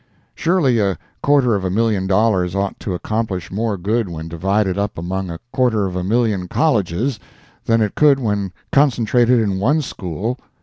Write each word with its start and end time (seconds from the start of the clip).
Surely 0.33 0.79
a 0.79 0.97
quarter 1.21 1.53
of 1.53 1.63
a 1.63 1.69
million 1.69 2.07
dollars 2.07 2.55
ought 2.55 2.79
to 2.79 2.95
accomplish 2.95 3.51
more 3.51 3.77
good 3.77 4.09
when 4.09 4.27
divided 4.27 4.75
up 4.75 4.97
among 4.97 5.29
a 5.29 5.37
quarter 5.53 5.85
of 5.85 5.95
a 5.95 6.03
million 6.03 6.47
colleges 6.47 7.19
than 7.65 7.81
it 7.81 7.93
could 7.93 8.19
when 8.19 8.51
concentrated 8.71 9.39
in 9.39 9.59
one 9.59 9.79
school. 9.79 10.39